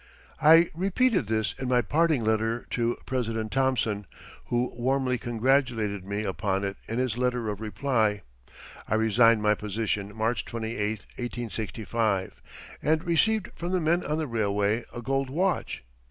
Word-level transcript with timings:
I 0.41 0.71
repeated 0.73 1.27
this 1.27 1.53
in 1.59 1.67
my 1.67 1.83
parting 1.83 2.23
letter 2.23 2.65
to 2.71 2.97
President 3.05 3.51
Thomson, 3.51 4.07
who 4.45 4.73
warmly 4.75 5.19
congratulated 5.19 6.07
me 6.07 6.23
upon 6.23 6.63
it 6.63 6.77
in 6.87 6.97
his 6.97 7.19
letter 7.19 7.49
of 7.49 7.61
reply. 7.61 8.23
I 8.87 8.95
resigned 8.95 9.43
my 9.43 9.53
position 9.53 10.15
March 10.15 10.43
28, 10.43 11.05
1865, 11.17 12.41
and 12.81 13.03
received 13.03 13.51
from 13.55 13.73
the 13.73 13.79
men 13.79 14.03
on 14.03 14.17
the 14.17 14.25
railway 14.25 14.85
a 14.91 15.03
gold 15.03 15.29
watch. 15.29 15.83